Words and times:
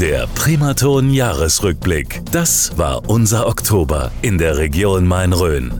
Der 0.00 0.26
Primaton 0.34 1.10
Jahresrückblick. 1.10 2.20
Das 2.32 2.76
war 2.76 3.08
unser 3.08 3.46
Oktober 3.46 4.10
in 4.22 4.38
der 4.38 4.56
Region 4.56 5.06
Main-Rhön. 5.06 5.78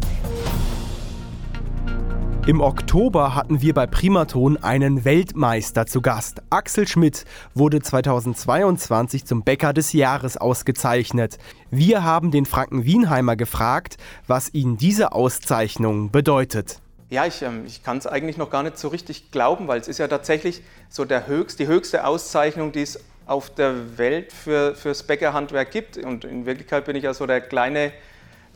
Im 2.47 2.61
Oktober 2.61 3.35
hatten 3.35 3.61
wir 3.61 3.75
bei 3.75 3.89
Primaton 3.89 4.57
einen 4.57 5.05
Weltmeister 5.05 5.87
zu 5.87 6.01
Gast. 6.01 6.43
Axel 6.49 6.87
Schmidt 6.87 7.25
wurde 7.55 7.83
2022 7.83 9.25
zum 9.25 9.43
Bäcker 9.43 9.73
des 9.73 9.93
Jahres 9.93 10.37
ausgezeichnet. 10.37 11.39
Wir 11.73 12.05
haben 12.05 12.31
den 12.31 12.47
Franken 12.47 12.85
Wienheimer 12.85 13.35
gefragt, 13.35 13.97
was 14.29 14.55
ihn 14.55 14.77
diese 14.77 15.11
Auszeichnung 15.11 16.13
bedeutet. 16.13 16.79
Ja, 17.11 17.27
ich, 17.27 17.43
ähm, 17.43 17.65
ich 17.67 17.83
kann 17.83 17.99
es 17.99 18.07
eigentlich 18.07 18.37
noch 18.37 18.51
gar 18.51 18.63
nicht 18.63 18.79
so 18.79 18.89
richtig 18.89 19.33
glauben, 19.33 19.67
weil 19.67 19.81
es 19.81 19.89
ist 19.89 19.99
ja 19.99 20.07
tatsächlich 20.07 20.63
so 20.89 21.05
der 21.05 21.27
höchst, 21.27 21.59
die 21.59 21.67
höchste 21.67 22.07
Auszeichnung, 22.07 22.71
die 22.71 22.83
es 22.83 23.01
auf 23.27 23.51
der 23.51 23.99
Welt 23.99 24.33
für, 24.33 24.75
fürs 24.75 25.03
Bäckerhandwerk 25.03 25.71
gibt. 25.71 25.97
Und 25.97 26.25
in 26.25 26.47
Wirklichkeit 26.47 26.85
bin 26.85 26.97
ich 26.97 27.05
ja 27.05 27.15
so 27.15 27.27
der 27.27 27.41
kleine 27.41 27.93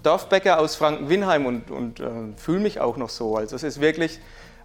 Dorfbäcker 0.02 0.59
aus 0.59 0.77
Franken-Winheim 0.77 1.47
und, 1.47 1.70
und 1.70 2.01
äh, 2.01 2.06
fühle 2.37 2.60
mich 2.60 2.80
auch 2.80 2.96
noch 2.96 3.09
so. 3.09 3.37
Also 3.37 3.57
es 3.57 3.62
ist 3.62 3.80
wirklich 3.80 4.20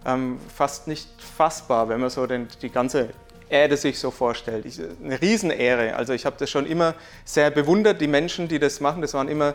ähm, 0.06 0.38
fast 0.54 0.86
nicht 0.86 1.08
fassbar, 1.18 1.88
wenn 1.88 2.00
man 2.00 2.10
so 2.10 2.26
den, 2.26 2.48
die 2.62 2.70
ganze 2.70 3.10
Erde 3.48 3.76
sich 3.76 3.98
so 3.98 4.10
vorstellt. 4.10 4.64
Ich, 4.66 4.80
eine 4.80 5.20
Riesenehre. 5.20 5.96
Also 5.96 6.12
ich 6.12 6.26
habe 6.26 6.36
das 6.38 6.50
schon 6.50 6.66
immer 6.66 6.94
sehr 7.24 7.50
bewundert, 7.50 8.00
die 8.00 8.06
Menschen, 8.06 8.48
die 8.48 8.58
das 8.58 8.80
machen. 8.80 9.02
Das 9.02 9.14
waren 9.14 9.28
immer 9.28 9.54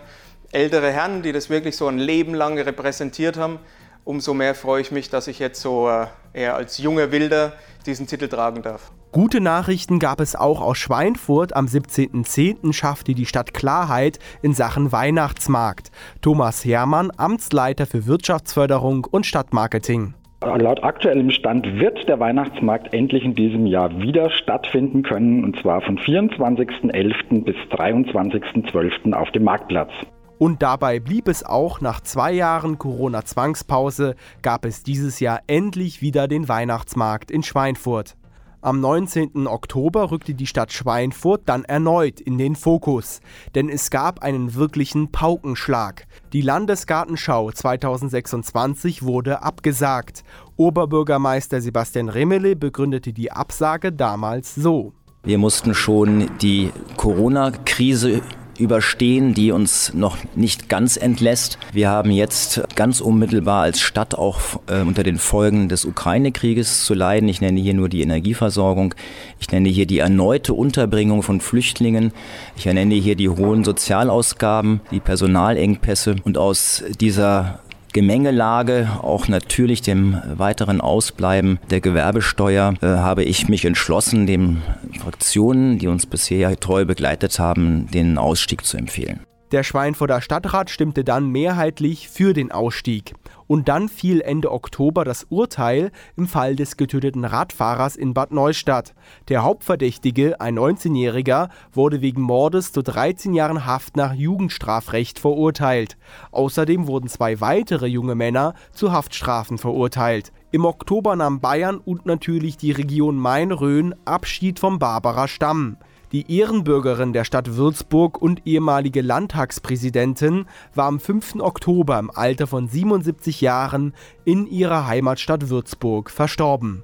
ältere 0.52 0.92
Herren, 0.92 1.22
die 1.22 1.32
das 1.32 1.50
wirklich 1.50 1.78
so 1.78 1.88
ein 1.88 2.00
Leben 2.00 2.34
lang 2.34 2.58
repräsentiert 2.60 3.38
haben. 3.38 3.60
Umso 4.04 4.34
mehr 4.34 4.56
freue 4.56 4.82
ich 4.82 4.92
mich, 4.92 5.10
dass 5.10 5.28
ich 5.28 5.40
jetzt 5.40 5.62
so 5.62 5.90
äh, 5.90 6.08
eher 6.34 6.56
als 6.56 6.78
junger 6.78 7.12
Wilder 7.12 7.54
diesen 7.86 8.08
Titel 8.08 8.28
tragen 8.28 8.62
darf. 8.62 8.92
Gute 9.12 9.42
Nachrichten 9.42 9.98
gab 9.98 10.20
es 10.20 10.36
auch 10.36 10.62
aus 10.62 10.78
Schweinfurt. 10.78 11.56
Am 11.56 11.66
17.10. 11.66 12.74
schaffte 12.74 13.16
die 13.16 13.26
Stadt 13.26 13.56
Klarheit 13.56 14.20
in 14.44 14.54
Sachen 14.54 14.92
Weihnachtsmarkt. 14.92 15.90
Thomas 16.22 16.64
Herrmann, 16.64 17.10
Amtsleiter 17.18 17.88
für 17.88 18.06
Wirtschaftsförderung 18.06 19.08
und 19.10 19.26
Stadtmarketing. 19.26 20.14
Laut 20.42 20.84
aktuellem 20.84 21.32
Stand 21.32 21.66
wird 21.80 22.08
der 22.08 22.20
Weihnachtsmarkt 22.20 22.94
endlich 22.94 23.24
in 23.26 23.34
diesem 23.34 23.66
Jahr 23.66 24.00
wieder 24.00 24.30
stattfinden 24.30 25.02
können, 25.02 25.44
und 25.44 25.60
zwar 25.60 25.82
von 25.82 25.98
24.11. 25.98 27.44
bis 27.44 27.56
23.12. 27.72 29.14
auf 29.14 29.32
dem 29.32 29.44
Marktplatz. 29.44 29.92
Und 30.38 30.62
dabei 30.62 31.00
blieb 31.00 31.28
es 31.28 31.44
auch 31.44 31.82
nach 31.82 32.02
zwei 32.02 32.32
Jahren 32.32 32.78
Corona-Zwangspause, 32.78 34.16
gab 34.44 34.66
es 34.66 34.84
dieses 34.84 35.20
Jahr 35.20 35.42
endlich 35.48 36.04
wieder 36.04 36.28
den 36.28 36.48
Weihnachtsmarkt 36.48 37.32
in 37.32 37.42
Schweinfurt. 37.42 38.16
Am 38.62 38.82
19. 38.82 39.48
Oktober 39.48 40.12
rückte 40.12 40.34
die 40.34 40.46
Stadt 40.46 40.74
Schweinfurt 40.74 41.44
dann 41.46 41.64
erneut 41.64 42.20
in 42.20 42.38
den 42.38 42.58
Fokus, 42.58 43.22
denn 43.56 43.70
es 43.70 43.90
gab 43.90 44.22
einen 44.22 44.54
wirklichen 44.54 45.14
Paukenschlag. 45.14 46.06
Die 46.34 46.42
Landesgartenschau 46.42 47.54
2026 47.54 49.04
wurde 49.04 49.44
abgesagt. 49.44 50.26
Oberbürgermeister 50.58 51.62
Sebastian 51.62 52.10
Remmele 52.10 52.58
begründete 52.58 53.14
die 53.14 53.32
Absage 53.32 53.94
damals 53.94 54.56
so. 54.56 54.92
Wir 55.24 55.38
mussten 55.38 55.74
schon 55.74 56.30
die 56.42 56.72
Corona-Krise 56.98 58.22
überstehen, 58.60 59.34
die 59.34 59.52
uns 59.52 59.94
noch 59.94 60.18
nicht 60.36 60.70
ganz 60.70 60.98
entlässt. 60.98 61.58
Wir 61.72 61.90
haben 61.90 62.12
jetzt 62.12 62.62
ganz 62.76 63.02
unmittelbar 63.02 63.64
als 63.64 63.80
Stadt 63.80 64.16
auch 64.16 64.40
äh, 64.68 64.82
unter 64.82 65.04
den 65.04 65.18
Folgen 65.18 65.70
des 65.70 65.86
Ukraine-Krieges 65.86 66.84
zu 66.84 66.94
leiden. 66.94 67.30
Ich 67.30 67.42
nenne 67.42 67.60
hier 67.60 67.74
nur 67.74 67.90
die 67.90 68.02
Energieversorgung. 68.02 68.96
Ich 69.40 69.52
nenne 69.52 69.70
hier 69.70 69.86
die 69.86 70.00
erneute 70.00 70.54
Unterbringung 70.54 71.24
von 71.24 71.42
Flüchtlingen. 71.42 72.12
Ich 72.56 72.66
nenne 72.66 72.96
hier 72.96 73.16
die 73.16 73.30
hohen 73.30 73.64
Sozialausgaben, 73.64 74.82
die 74.92 75.00
Personalengpässe. 75.00 76.18
Und 76.24 76.38
aus 76.38 76.84
dieser 77.00 77.60
Gemengelage, 78.00 78.88
auch 79.02 79.28
natürlich 79.28 79.82
dem 79.82 80.22
weiteren 80.38 80.80
Ausbleiben 80.80 81.60
der 81.70 81.82
Gewerbesteuer, 81.82 82.76
äh, 82.82 82.86
habe 82.86 83.26
ich 83.26 83.50
mich 83.50 83.66
entschlossen, 83.66 84.26
den 84.26 84.62
Fraktionen, 85.02 85.80
die 85.80 85.88
uns 85.90 86.06
bisher 86.06 86.58
treu 86.58 86.86
begleitet 86.86 87.40
haben, 87.40 87.92
den 87.92 88.18
Ausstieg 88.18 88.64
zu 88.64 88.78
empfehlen. 88.78 89.20
Der 89.52 89.64
Schweinfurter 89.64 90.22
Stadtrat 90.22 90.70
stimmte 90.70 91.04
dann 91.04 91.30
mehrheitlich 91.30 92.08
für 92.08 92.34
den 92.34 92.52
Ausstieg. 92.52 93.16
Und 93.48 93.68
dann 93.68 93.90
fiel 93.90 94.22
Ende 94.22 94.52
Oktober 94.52 95.04
das 95.04 95.24
Urteil 95.24 95.92
im 96.16 96.28
Fall 96.28 96.56
des 96.56 96.78
getöteten 96.78 97.26
Radfahrers 97.26 97.96
in 97.96 98.14
Bad 98.14 98.32
Neustadt. 98.32 98.94
Der 99.28 99.42
Hauptverdächtige, 99.42 100.40
ein 100.40 100.60
19-Jähriger, 100.60 101.50
wurde 101.74 102.02
wegen 102.02 102.22
Mordes 102.22 102.72
zu 102.72 102.84
13 102.84 103.34
Jahren 103.34 103.66
Haft 103.66 103.98
nach 103.98 104.14
Jugendstrafrecht 104.14 105.18
verurteilt. 105.18 105.98
Außerdem 106.30 106.86
wurden 106.86 107.10
zwei 107.10 107.42
weitere 107.42 107.88
junge 107.88 108.14
Männer 108.14 108.54
zu 108.72 108.92
Haftstrafen 108.92 109.58
verurteilt. 109.58 110.32
Im 110.52 110.66
Oktober 110.66 111.16
nahm 111.16 111.40
Bayern 111.40 111.80
und 111.80 112.06
natürlich 112.06 112.56
die 112.56 112.72
Region 112.72 113.18
Main-Rhön 113.18 113.96
Abschied 114.06 114.60
vom 114.60 114.78
Barbarer 114.78 115.28
Stamm. 115.28 115.78
Die 116.12 116.40
Ehrenbürgerin 116.40 117.14
der 117.14 117.24
Stadt 117.24 117.56
Würzburg 117.56 118.20
und 118.20 118.48
ehemalige 118.48 119.02
Landtagspräsidentin 119.02 120.46
war 120.74 120.88
am 120.88 121.00
5. 121.00 121.36
Oktober 121.40 122.00
im 122.00 122.10
Alter 122.10 122.48
von 122.48 122.68
77 122.68 123.42
Jahren 123.42 123.94
in 124.26 124.48
ihrer 124.48 124.88
Heimatstadt 124.88 125.50
Würzburg 125.50 126.10
verstorben. 126.10 126.84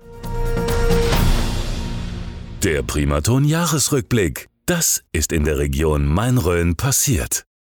Der 2.63 2.83
Primaton 2.83 3.45
Jahresrückblick. 3.45 4.47
Das 4.67 5.03
ist 5.11 5.31
in 5.31 5.43
der 5.43 5.57
Region 5.57 6.07
Main-Rhön 6.07 6.75
passiert. 6.75 7.45